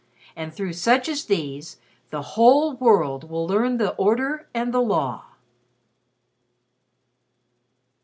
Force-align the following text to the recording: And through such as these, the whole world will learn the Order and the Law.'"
And 0.35 0.51
through 0.51 0.73
such 0.73 1.07
as 1.07 1.25
these, 1.25 1.77
the 2.09 2.23
whole 2.33 2.73
world 2.73 3.29
will 3.29 3.45
learn 3.45 3.77
the 3.77 3.93
Order 3.97 4.47
and 4.51 4.73
the 4.73 4.81
Law.'" 4.81 5.25